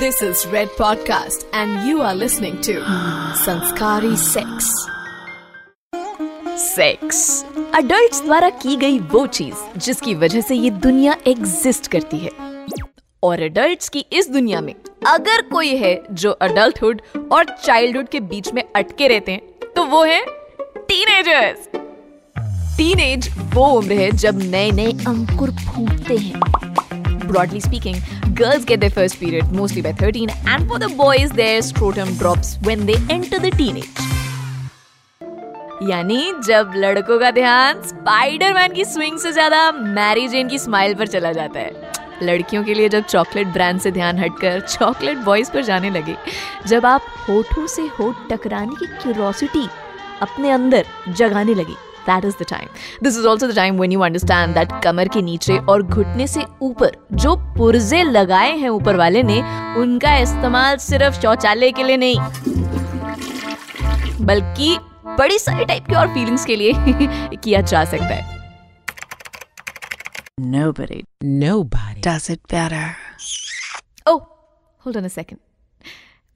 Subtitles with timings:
[0.00, 2.76] This is Red Podcast, and you are listening to
[3.40, 4.68] Sanskari Sex.
[6.58, 7.44] Sex
[7.74, 12.30] adults द्वारा की गई वो चीज़ जिसकी वजह से ये दुनिया एग्जिस्ट करती है।
[13.22, 14.74] और अडल्ट्स की इस दुनिया में
[15.06, 17.02] अगर कोई है जो अडल्टहुड
[17.32, 20.24] और चाइल्डहुड के बीच में अटके रहते हैं तो वो है
[20.78, 21.68] टीनेजर्स
[22.78, 26.40] टीनेज वो उम्र है जब नए नए अंकुर फूटते हैं।
[27.26, 27.96] Broadly speaking,
[28.34, 32.56] girls get their first period mostly by 13, and for the boys, their scrotum drops
[32.62, 34.04] when they enter the teenage.
[35.82, 41.06] यानी जब लड़कों का ध्यान स्पाइडरमैन की स्विंग से ज़्यादा मैरी जेन की स्माइल पर
[41.06, 45.62] चला जाता है लड़कियों के लिए जब चॉकलेट ब्रांड से ध्यान हटकर चॉकलेट बॉयज़ पर
[45.64, 46.16] जाने लगे
[46.66, 49.66] जब आप होठों से होठ टकराने की क्यूरोसिटी
[50.22, 52.68] अपने अंदर जगाने लगी that is the time
[53.02, 56.44] this is also the time when you understand that कमर के नीचे और घुटने से
[56.62, 59.40] ऊपर जो पुर्जे लगाए हैं ऊपर वाले ने
[59.80, 62.16] उनका इस्तेमाल सिर्फ़ शौचालय के लिए नहीं
[64.26, 64.76] बल्कि
[65.08, 66.72] बड़ी सारी टाइप की और फीलिंग्स के लिए
[67.36, 68.34] किया जा सकता है
[70.38, 72.00] Nobody Nobody.
[72.02, 72.86] does it better.
[74.06, 74.18] Oh
[74.80, 75.38] hold on a second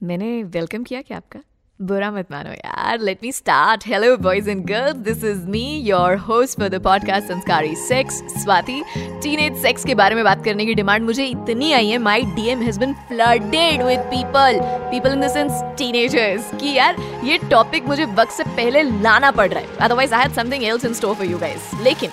[0.02, 1.40] मैंने वेलकम किया क्या आपका
[1.80, 6.16] बुरा मत मानो यार। Let me start hello boys and girls this is me your
[6.18, 8.82] host for the podcast Sanskari sex Swati
[9.22, 12.62] teenage sex के बारे में बात करने की डिमांड मुझे इतनी आई है। My DM
[12.62, 18.04] has been flooded with people people in the sense teenagers कि यार, ये टॉपिक मुझे
[18.04, 21.26] वक्त से पहले लाना पड़ रहा है। Otherwise I had something else in store for
[21.26, 22.10] you guys लेकिन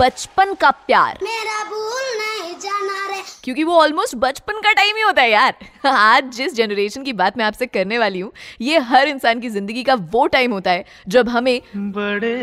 [0.00, 5.02] बचपन का प्यार। मेरा भूल नहीं। जाना रे। क्योंकि वो ऑलमोस्ट बचपन का टाइम ही
[5.02, 5.54] होता है यार।
[5.86, 9.82] आज जिस जनरेशन की बात मैं आपसे करने वाली हूँ ये हर इंसान की ज़िंदगी
[9.82, 12.34] का वो टाइम होता है जब हमें बड़े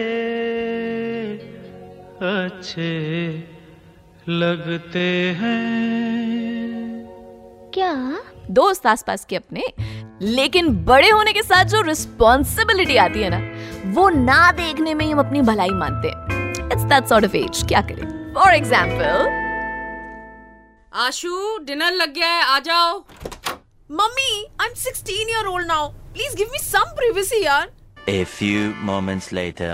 [2.24, 2.90] अच्छे
[4.30, 5.00] लगते
[5.40, 5.86] हैं।
[7.74, 7.94] क्या?
[8.52, 9.64] दोस्त आसपास के अपने
[10.22, 13.40] लेकिन बड़े होने के साथ जो रिस्पॉन्सिबिलिटी आती है ना
[13.94, 17.64] वो ना देखने में ही हम अपनी भलाई मानते हैं। It's that sort of age
[17.68, 18.34] क्या करें?
[18.34, 19.46] फॉर एग्ज़ाम्पल
[20.98, 22.98] आशु डिनर लग गया है आ जाओ।
[23.90, 27.68] Mummy I am 16 year old now please give me some privacy यार।
[28.10, 29.68] A few moments later.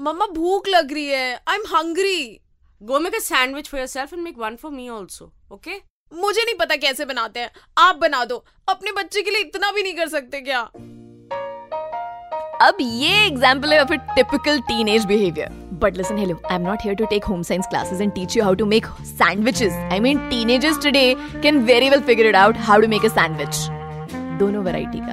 [0.00, 2.40] मम्मा भूख लग रही है। I am hungry
[2.80, 5.76] go make a sandwich for yourself and make one for me also okay
[6.12, 9.82] मुझे नहीं पता कैसे बनाते हैं। आप बना दो। अपने बच्चे के लिए इतना भी
[9.82, 10.60] नहीं कर सकते क्या?
[12.68, 15.48] अब ये एग्ज़ाम्पल है of a typical teenage behaviour
[15.86, 18.54] listen hello I am not here to take home science classes and teach you how
[18.54, 22.88] to make sandwiches I mean teenagers today can very well figure it out how to
[22.88, 23.66] make a sandwich
[24.38, 25.12] दोनों variety का,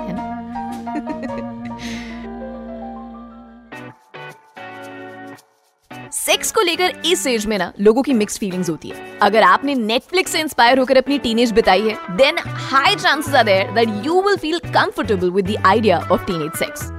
[0.00, 0.34] है ना?
[6.12, 9.74] Sex को लेकर इस as में ना लोगों की मिक्स फीलिंग्स होती है। अगर आपने
[9.74, 14.20] नेटफ्लिक्स से इंस्पायर होकर अपनी टीनेज बिताई है then high chances are there that you
[14.22, 16.90] will feel comfortable with the idea of teenage sex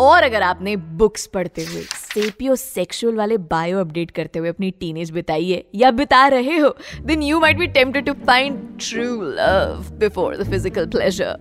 [0.00, 1.82] और अगर आपने बुक्स पढ़ते हुए
[2.18, 6.74] सेपियो सेक्सुअल वाले बायो अपडेट करते हुए अपनी टीनेज है या बिता रहे हो
[7.06, 11.36] then you might be tempted to find true love before the physical pleasure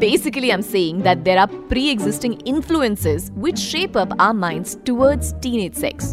[0.00, 5.32] Basically, I'm saying that there are pre existing influences which shape up our minds towards
[5.40, 6.10] teenage sex.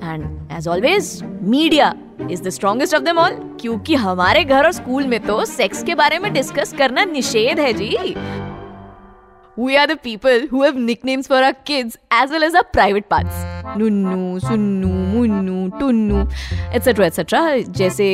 [0.00, 1.08] And as always,
[1.40, 1.88] media
[2.28, 3.40] is the strongest of them all.
[3.60, 7.72] क्योंकि हमारे घर और school में तो sex के बारे में discuss करना निषेध है
[7.72, 8.14] जी
[9.57, 13.07] We are the people who have nicknames for our kids as well as our private
[13.07, 13.35] parts.
[13.77, 16.23] Nunnu, Sunnu, Munnu, Tunnu,
[16.71, 17.05] etc.
[17.05, 17.63] etc.
[17.79, 18.07] जैसे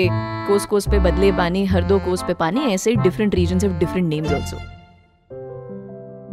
[0.48, 4.08] कोस कोस पे बदले पानी हर दो कोस पे पानी ऐसे different regions have different
[4.08, 4.60] names also.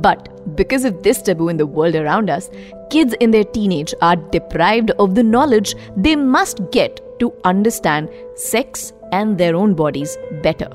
[0.07, 2.51] But because of this taboo in the world around us,
[2.91, 8.93] kids in their teenage are deprived of the knowledge they must get to understand sex
[9.13, 10.69] and their own bodies better.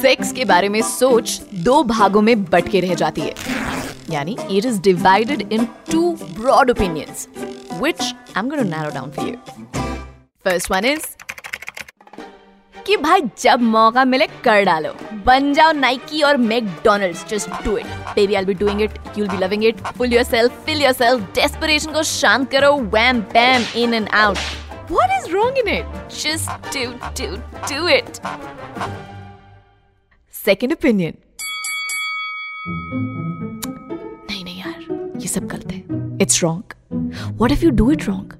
[0.00, 3.34] Sex के बारे में सोच दो भागों में but के रह जाती है।
[4.10, 5.52] यानी it is divided
[5.90, 7.28] into broad opinions
[7.72, 9.34] which I am gonna narrow down for you
[10.44, 11.06] first one is
[12.76, 14.92] कि भाई जब मौका मिले कर डालो।
[15.26, 19.30] बन जाओ नाइकी और McDonald's just do it baby I be doing it you will
[19.30, 24.08] be loving it fool yourself fill yourself desperation को शांत करो। Wham bam in and
[24.08, 24.38] out
[24.92, 25.90] What is wrong in it?
[26.20, 26.80] Just do,
[27.18, 27.26] do,
[27.72, 28.16] do it.
[30.44, 31.14] Second opinion.
[34.28, 36.74] नहीं नहीं यार, ये सब गलत है। It's wrong
[37.40, 38.32] what if you do it wrong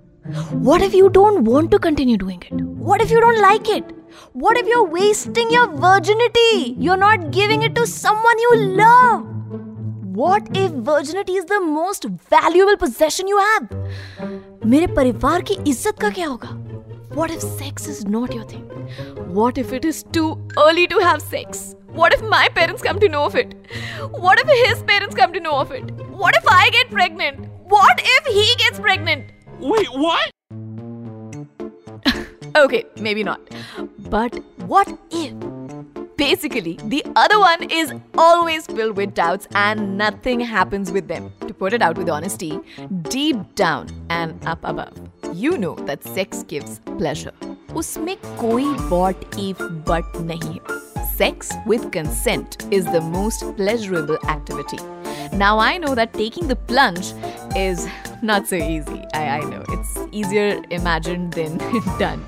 [0.67, 3.93] what if you don't want to continue doing it what if you don't like it
[4.37, 8.55] what if you are wasting your virginity you are not giving it to someone you
[8.55, 9.29] love
[10.21, 13.69] What if virginity is the most valuable possession you have?
[14.67, 16.49] मेरे परिवार की इज़्ज़त का क्या होगा?
[17.13, 18.63] What if sex is not your thing?
[19.35, 21.75] What if it is too early to have sex?
[21.89, 23.53] What if my parents come to know of it?
[24.13, 25.91] What if his parents come to know of it?
[26.11, 27.49] What if I get pregnant?
[27.65, 29.33] What if he gets pregnant?
[29.59, 30.31] Wait, what?
[32.57, 33.41] Okay, maybe not.
[34.09, 35.35] But what if?
[36.17, 41.33] Basically, the other one is always filled with doubts and nothing happens with them.
[41.49, 42.61] To put it out with honesty,
[43.03, 49.63] deep down and up above, you know that sex gives pleasure उसमें कोई but if
[49.89, 50.79] but नहीं है।
[51.17, 57.13] Sex with consent is the most pleasurable activity now I know that taking the plunge
[57.57, 57.87] is
[58.25, 61.59] not so easy I I know it's easier imagine than
[62.01, 62.27] done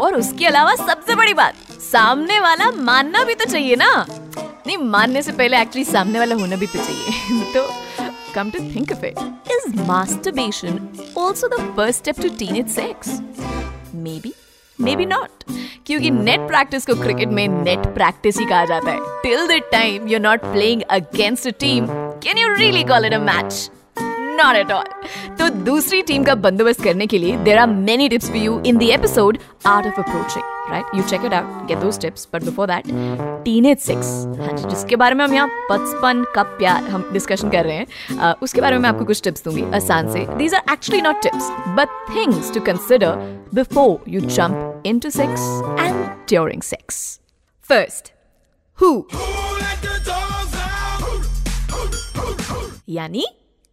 [0.00, 4.06] और उसके अलावा सबसे बड़ी बात, सामने वाला मानना भी तो चाहिए ना।
[4.66, 7.66] नहीं, मानने से पहले एक्चुअली सामने वाला होना भी तो चाहिए। तो
[8.34, 9.18] come to think of it
[9.66, 10.78] is masturbation
[11.18, 13.20] also the first step to teenage sex
[14.22, 14.32] maybe
[14.96, 15.44] maybe not
[15.86, 18.98] क्योंकि नेट प्रैक्टिस को क्रिकेट में नेट प्रैक्टिस ही कहा जाता है.
[19.22, 21.86] Till the time you are not playing against a team
[22.24, 23.70] can you really call it a match
[24.00, 24.84] not at all
[25.38, 28.78] तो दूसरी team का बंदोबस्त करने के लिए there are many tips for you in
[28.78, 32.66] the episode art of approaching right you check it out get those tips but before
[32.66, 32.84] that
[33.44, 34.06] teenage sex
[34.40, 37.86] हाँ जी जिसके बारे में हम यहाँ बचपन का प्यार हम डिस्कशन कर रहे हैं
[37.86, 40.26] uh, उसके बारे में मैं आपको कुछ टिप्स दूँगी आसान से.
[40.36, 43.16] These are actually not tips but things to consider
[43.54, 45.40] before you jump into sex
[45.80, 47.20] and during sex
[47.68, 48.12] first
[48.78, 49.04] who
[52.88, 53.26] यानी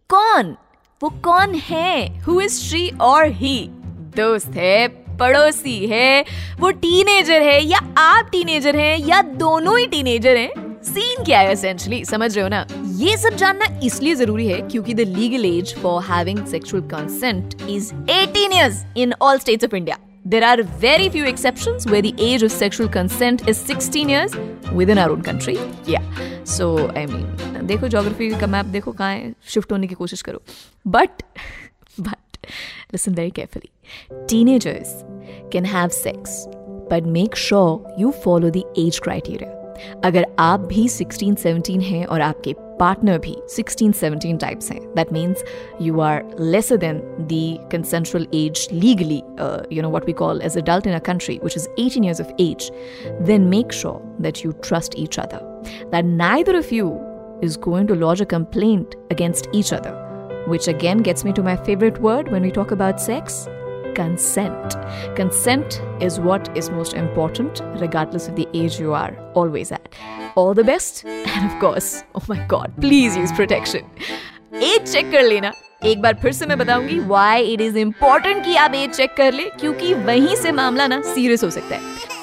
[0.10, 0.56] कौन?
[1.02, 2.22] वो कौन है?
[2.24, 3.70] हु इज़ शी और ही
[4.18, 6.24] दोस्त है पड़ोसी है
[6.60, 11.52] वो टीनेजर है या आप टीनेजर हैं या दोनों ही टीनेजर हैं सीन क्या है
[11.52, 12.66] एसेंशियली समझ रहे हो ना
[12.98, 17.94] ये सब जानना इसलिए ज़रूरी है क्योंकि the legal age for having sexual consent is
[17.94, 22.44] 18 years in all states of India There are very few exceptions where the age
[22.44, 24.34] of sexual consent is 16 years
[24.74, 25.58] within our own country.
[25.86, 26.04] Yeah.
[26.46, 27.28] So, I mean,
[27.68, 30.42] देखो geography का map देखो कहाँ है shift होने की कोशिश करो
[30.88, 31.24] but
[32.00, 32.16] but
[32.93, 33.71] listen very carefully.
[34.27, 35.05] Teenagers
[35.51, 36.47] can have sex,
[36.89, 39.51] but make sure you follow the age criteria.
[40.05, 45.13] अगर आप भी 16 17 हैं और आपके पार्टनर भी 16 17 टाइप्स हैं that
[45.13, 45.45] means
[45.83, 46.99] you are lesser than
[47.31, 49.21] the consensual age legally
[49.77, 52.33] you know what we call as adult in a country which is 18 years of
[52.47, 52.69] age
[53.31, 53.97] then make sure
[54.27, 55.43] that you trust each other
[55.97, 56.95] that neither of you
[57.49, 59.95] is going to lodge a complaint against each other
[60.47, 63.49] which again gets me to my favorite word when we talk about sex
[63.95, 64.77] consent.
[65.15, 69.95] Consent is what is most important, regardless of the age you are always at.
[70.35, 73.85] All the best, and of course, oh my god, please use protection.
[74.55, 75.53] Age check कर लेना
[75.85, 79.33] एक बार फिर से मैं बताऊंगी why it is important कि आप as check कर
[79.33, 82.16] ले क्योंकि वहीं से मामला ना सीरियस हो सकता है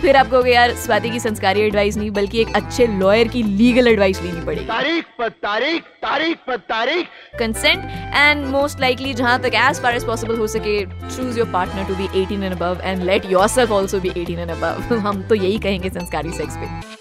[0.00, 4.20] फिर आपको यार स्वाति की संस्कारी एडवाइस नहीं बल्कि एक अच्छे लॉयर की लीगल एडवाइस
[4.22, 4.64] लेनी पड़ेगी.
[4.64, 7.06] तारीख पर तारीख तारीख पर तारीख।
[7.38, 7.84] कंसेंट
[8.14, 11.94] एंड मोस्ट लाइकली जहाँ तक एज फार एज पॉसिबल हो सके choose your partner to
[11.94, 15.58] be 18 and above and let yourself also be 18 and above हम तो यही
[15.58, 16.94] कहेंगे संस्कारी सेक्स पे।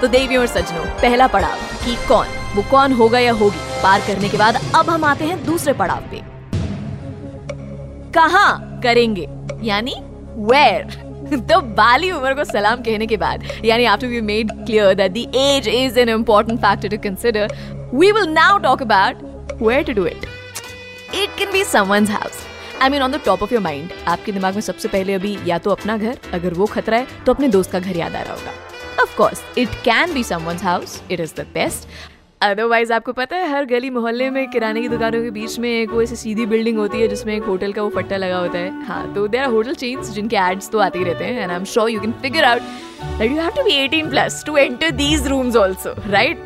[0.00, 2.26] तो देवियों और सज्जनों पहला पड़ाव कि कौन?
[2.54, 3.58] वो कौन होगा या होगी?
[3.82, 6.22] पार करने के बाद अब हम आते हैं दूसरे पड़ाव पे।
[8.12, 8.50] कहा
[8.82, 9.26] करेंगे?
[9.64, 9.94] यानी
[10.50, 11.06] वेयर
[11.48, 15.32] तो बाली उम्र को सलाम कहने के बाद, यानी after we made clear that the
[15.36, 17.54] age is an important factor to consider
[17.94, 20.26] we will now talk about where to do it
[21.14, 22.38] it can be someone's house
[22.82, 25.58] I mean on the top of your mind आपके दिमाग में सबसे पहले अभी या
[25.58, 28.34] तो अपना घर, अगर वो खतरा है तो अपने दोस्त का घर याद आ रहा
[28.34, 31.88] होगा। Of course it can be someone's house it is the best
[32.42, 35.90] otherwise आपको पता है, हर गली मोहल्ले में किराने की दुकानों के बीच में एक
[35.90, 38.84] वो ऐसी सीधी बिल्डिंग होती है, जिसमें एक होटल का वो पट्टा लगा होता है।
[38.86, 41.56] हाँ तो देर आर होटल चेन्स जिनके एड्स तो आते ही रहते हैं and I
[41.56, 42.60] am sure you can figure out
[43.18, 46.44] that you have to be 18 plus to enter these rooms also right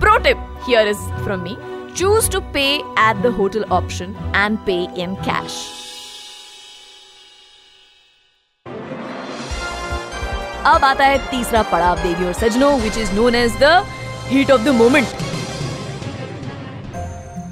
[0.00, 1.56] pro tip here is from me
[1.96, 5.58] choose to pay at the hotel option and pay in cash
[10.66, 13.82] अब आता है तीसरा पड़ाव, देवी और सजनों which is known as the
[14.26, 15.29] heat of the moment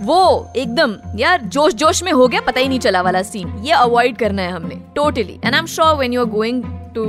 [0.09, 0.21] वो
[0.57, 4.17] एकदम यार जोश जोश में हो गया पता ही नहीं चला वाला सीन ये अवॉइड
[4.19, 6.63] करना है हमने totally and I am sure when you are going
[6.95, 7.05] to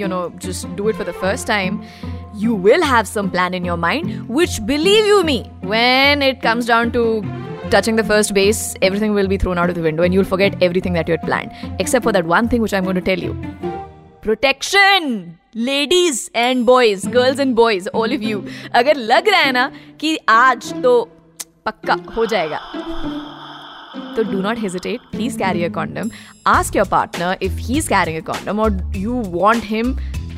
[0.00, 1.78] you know just do it for the first time
[2.42, 5.36] you will have some plan in your mind which believe you me
[5.72, 7.04] when it comes down to
[7.72, 10.62] touching the first base everything will be thrown out of the window and you'll forget
[10.68, 13.28] everything that you had planned except for that one thing which i'm going to tell
[13.28, 13.34] you
[14.22, 15.04] protection
[15.56, 18.42] ladies and boys girls and boys all of you
[18.76, 19.70] अगर लग रहा है ना
[20.00, 20.92] कि आज तो
[21.68, 22.60] पक्का हो जाएगा
[24.16, 25.02] तो do not hesitate.
[25.10, 26.08] Please carry a condom.
[26.52, 29.92] Ask your partner if he's carrying a condom or you want him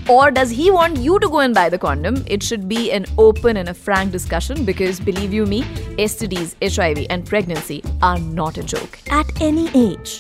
[0.08, 2.22] or does he want you to go and buy the condom?
[2.26, 5.62] It should be an open and a frank discussion because believe you me,
[6.06, 10.18] STDs, HIV, and pregnancy are not a joke at any age.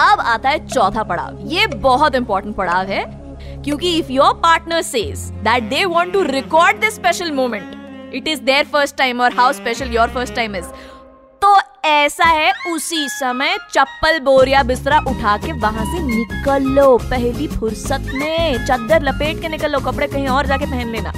[0.00, 3.04] अब आता है चौथा पड़ाव ये बहुत important पड़ाव है
[3.64, 7.79] क्योंकि if your partner says that they want to record this special moment
[8.14, 10.66] it is their first time और how special your first time is
[11.42, 16.76] तो ऐसा है उसी समय चप्पल बोरिया बिस्तरा उठा के वहाँ से निकल
[17.10, 21.12] पहली फुर्सत में चादर लपेट के निकल कपड़े कहीं और जाके पहन लेना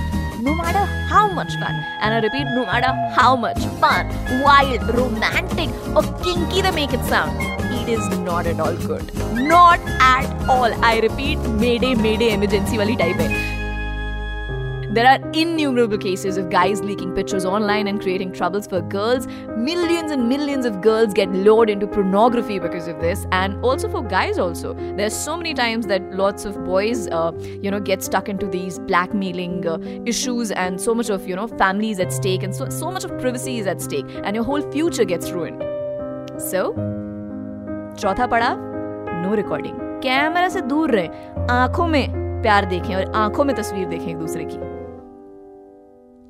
[0.44, 4.10] no matter how much fun and i repeat no matter how much fun
[4.42, 7.40] wild romantic or kinky they make it sound
[7.78, 9.80] it is not at all good not
[10.10, 13.61] at all i repeat mayday mayday emergency wali type hai
[14.97, 19.27] There are innumerable cases of guys leaking pictures online and creating troubles for girls.
[19.55, 24.01] Millions and millions of girls get lured into pornography because of this, and also for
[24.01, 24.39] guys.
[24.39, 27.31] Also, there's so many times that lots of boys, uh,
[27.61, 31.47] you know, get stuck into these blackmailing uh, issues, and so much of you know
[31.47, 34.61] families at stake, and so so much of privacy is at stake, and your whole
[34.71, 35.61] future gets ruined.
[36.39, 36.73] So,
[37.99, 41.07] चौथा पड़ा no recording camera से दूर रहे
[41.51, 44.70] आंखों में प्यार देखें और आंखों में तस्वीर देखें एक दूसरे की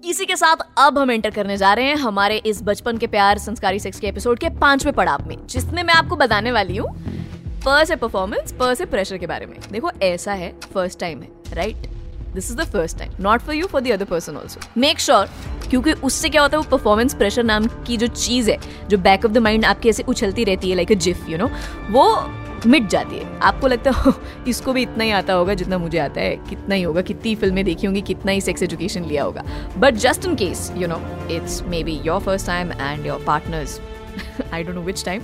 [0.04, 3.38] इसी के साथ अब हम एंटर करने जा रहे हैं हमारे इस बचपन के प्यार
[3.38, 6.88] संस्कारी सेक्स के एपिसोड के पाँचवें पड़ाव में, जिसमें मैं आपको बताने वाली हूँ
[7.64, 11.28] फ़र्स्ट है परफॉर्मेंस फ़र्स्ट है प्रेशर के बारे में। देखो, ऐसा है फ़र्स्ट टाइम है
[11.52, 11.86] right
[12.34, 15.30] this is the first time not for you for the other person also make sure
[15.70, 19.24] क्योंकि उससे क्या होता है, वो परफॉर्मेंस प्रेशर नाम की जो चीज़ है, जो बैक
[19.24, 21.50] ऑफ़ द माइंड आपकी ऐसे उछलती रहती है like a GIF you know
[21.90, 22.08] वो
[22.66, 24.12] मिट जाती है। आपको लगता हो
[24.48, 27.64] इसको भी इतना ही आता होगा जितना मुझे आता है। कितना ही होगा, कितनी फ़िल्में
[27.64, 29.44] देखी होंगी, कितना ही सेक्स एजुकेशन लिया होगा।
[29.78, 31.00] But just in case you know
[31.30, 33.80] it's maybe your first time and your partner's
[34.52, 35.22] I don't know which time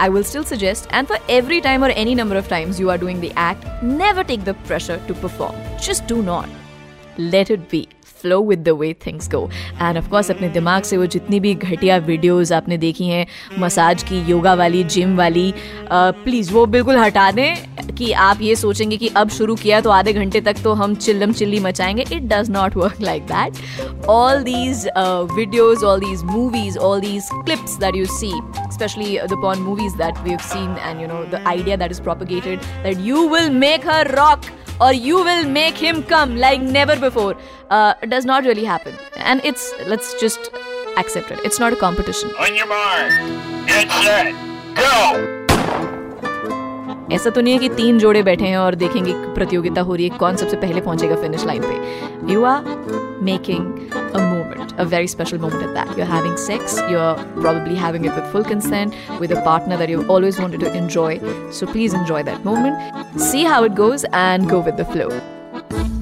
[0.00, 2.98] I will still suggest and for every time और any number of times you are
[2.98, 7.86] doing the act never take the pressure to perform just do not let it be
[8.22, 9.48] flow with the way things go
[9.82, 13.26] and of course अपने दिमाग से वो जितनी भी घटिया videos आपने देखी हैं
[13.58, 15.52] मसाज की योगा वाली जिम वाली
[15.92, 20.12] प्लीज़ वो बिल्कुल हटा दें कि आप ये सोचेंगे कि अब शुरू किया तो आधे
[20.12, 24.88] घंटे तक तो हम चिल्लम चिल्ली मचाएँगे। It does not work like that all these
[25.36, 28.32] videos all these movies all these clips that you see
[28.72, 32.64] especially the porn movies that we've seen and, you know, the idea that is propagated,
[32.84, 34.48] that you will make her rock.
[34.82, 37.38] और you will make him come like never before
[38.06, 40.40] does not really happen and it's let's just
[40.98, 42.28] accepted it's not a competition
[47.12, 50.18] ऐसा तो नहीं है कि तीन जोड़े बैठे हैं और देखेंगे प्रतियोगिता हो रही है।
[50.18, 52.32] कौन सबसे पहले पहुंचेगा फिनिश लाइन पे?
[52.32, 54.21] You are making a
[54.78, 55.96] a very special moment at that.
[55.96, 60.10] You're having sex, you're probably having it with full consent, with a partner that you've
[60.10, 61.18] always wanted to enjoy.
[61.50, 65.10] So please enjoy that moment, see how it goes, and go with the flow.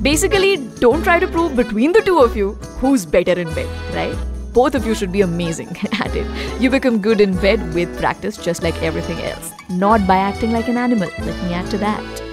[0.03, 4.17] Basically, don't try to prove between the two of you who's better in bed, right?
[4.53, 6.61] Both of you should be amazing at it.
[6.61, 9.53] You become good in bed with practice, just like everything else.
[9.69, 11.09] Not by acting like an animal.
[11.19, 12.30] Let me add to that.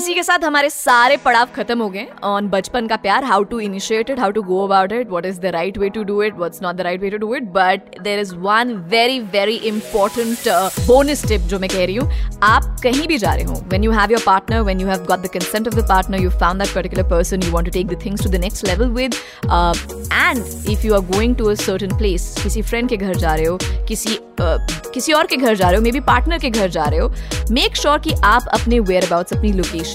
[0.00, 3.58] इसी के साथ हमारे सारे पड़ाव खत्म हो गए on बचपन का प्यार how to
[3.60, 6.36] initiate it how to go about it what is the right way to do it
[6.36, 10.48] what's not the right way to do it but there is one very very important
[10.86, 13.90] bonus tip जो मैं कह रही हूँ। आप कहीं भी जा रहे हो when you
[13.92, 16.74] have your partner when you have got the consent of the partner you found that
[16.74, 19.14] particular person you want to take the things to the next level with
[19.44, 23.46] and if you are going to a certain place किसी friend के घर जा रहे
[23.46, 24.58] हो किसी uh,
[24.94, 27.08] किसी और के घर जा रहे हो मे बी पार्टनर के घर जा रहे हो
[27.50, 29.89] मेक श्योर sure कि आप अपने वेयर अबाउट्स अपनी लोकेशन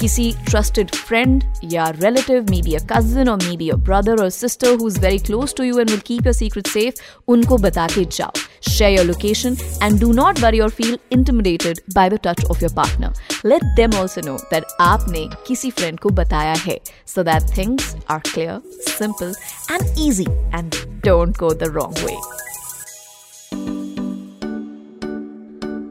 [0.00, 4.30] किसी ट्रस्टेड फ्रेंड या relative maybe a cousin और मे बी अ ब्रदर और
[4.30, 7.86] sister who is very close to you and will keep your secret safe उनको बता
[7.86, 8.32] के जाओ।
[8.70, 12.74] Share your location and do not worry और feel intimidated by the touch of your
[12.74, 17.94] partner let them also know that आपने किसी friend को बताया है। So that things
[18.10, 19.34] are clear simple
[19.70, 20.74] and easy and
[21.04, 22.16] don't go the wrong way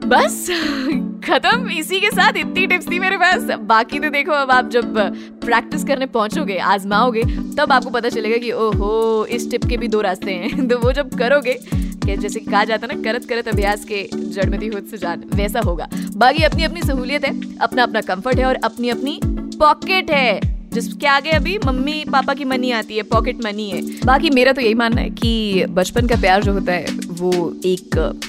[0.04, 0.46] बस,
[1.24, 4.98] खत्म। इसी के साथ इतनी टिप्स थी मेरे पास। बाकी तो देखो, अब आप जब
[5.40, 7.22] प्रैक्टिस करने पहुंचोगे, आजमाओगे,
[7.56, 10.92] तब आपको पता चलेगा कि, ओहो, इस टिप के भी दो रास्ते हैं। तो वो
[10.92, 14.84] जब करोगे, कि जैसे कहा जाता है ना, करत करत अभ्यास के जड़ में खुद
[14.90, 18.88] से जान वैसा होगा। बाकी अपनी अपनी सहूलियत है अपना अपना कंफर्ट है और अपनी
[18.88, 19.20] अपनी
[19.58, 20.40] पॉकेट है,
[20.72, 24.60] जिसके आगे अभी मम्मी, पापा की मनी आती है पॉकेट मनी है। बाकी मेरा तो
[24.60, 28.20] यही मानना है कि बचपन का प्यार जो होता है, वो एक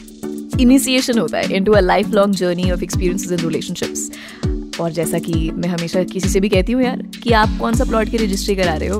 [0.60, 4.12] इनिशिएशन होता है into a lifelong journey of experiences in relationships
[4.82, 7.84] और जैसा कि मैं हमेशा किसी से भी कहती हूँ यार कि आप कौन सा
[7.84, 9.00] प्लॉट की रजिस्ट्री करा रहे हो?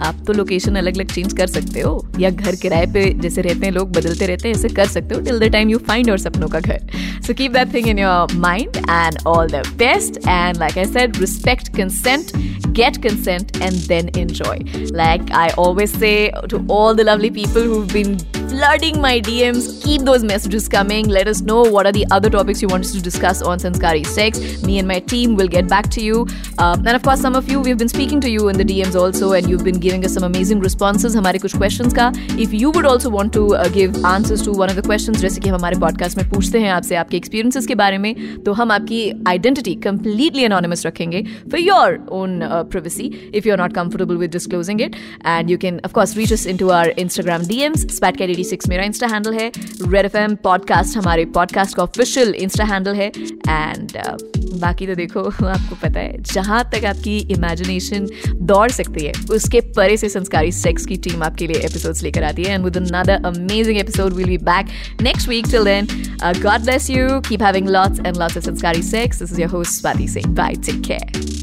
[0.00, 3.66] आप तो लोकेशन अलग अलग चेंज कर सकते हो या घर किराए पे जैसे रहते
[3.66, 6.18] हैं लोग बदलते रहते हैं, ऐसे कर सकते हो till the time you find your
[6.18, 6.86] सपनों का घर.
[7.26, 11.16] So keep that thing in your mind and all the best and like I said
[11.16, 12.32] respect consent
[12.76, 14.56] consent, and then enjoy.
[14.96, 18.18] Like I always say to all the lovely people who've been
[18.55, 21.07] flooding my DMs, keep those messages coming.
[21.07, 24.05] Let us know what are the other topics you want us to discuss on Sanskari
[24.05, 24.61] Sex.
[24.63, 26.27] Me and my team will get back to you.
[26.59, 28.95] Um, and of course, some of you, we've been speaking to you in the DMs
[28.95, 31.15] also, and you've been giving us some amazing responses.
[31.15, 32.11] हमारे कुछ questions का.
[32.13, 35.39] If you would also want to uh, give answers to one of the questions, जैसे
[35.39, 38.71] कि हम हमारे podcast में पूछते हैं आपसे आपके experiences के बारे में, तो हम
[38.71, 44.31] आपकी identity completely anonymous रखेंगे for your own uh, privacy if you're not comfortable with
[44.31, 44.95] disclosing it.
[45.21, 48.01] And you can, of course, reach us into our Instagram DMs.
[48.46, 49.52] SpatCat86 मेरा Insta handle है.
[49.82, 53.12] Red FM podcast हमारे podcast का official Insta handle है.
[53.48, 54.22] And uh,
[54.54, 59.96] बाकी तो देखो आपको पता है जहाँ तक आपकी इमेजिनेशन दौड़ सकती है उसके परे
[59.96, 63.78] से संस्कारी सेक्स की टीम आपके लिए एपिसोड्स लेकर आती है and with another amazing
[63.78, 64.66] episode will be back
[65.02, 65.86] next week till then
[66.24, 69.80] God bless you keep having lots and lots of sanskari sex this is your host
[69.80, 71.36] Swati Singh bye take care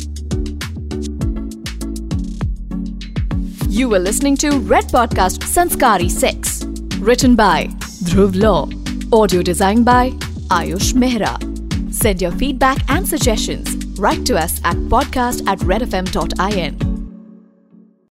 [3.74, 6.62] You were listening to Red Podcast Sanskari Sex.
[7.03, 7.65] Written by
[8.05, 8.69] Dhruv Law.
[9.12, 10.12] Audio designed by
[10.48, 11.36] Ayush Mehra.
[11.93, 13.75] Send your feedback and suggestions.
[14.00, 17.02] Write to us at podcast at redfm.in.